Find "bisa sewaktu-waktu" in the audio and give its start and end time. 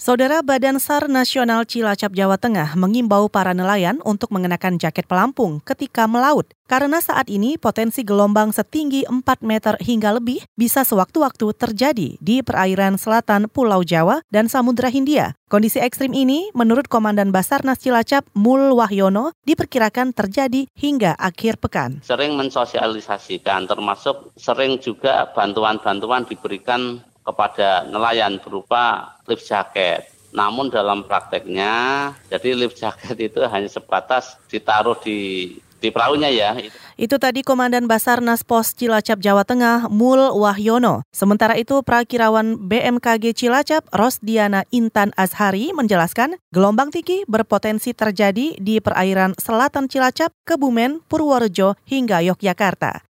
10.56-11.52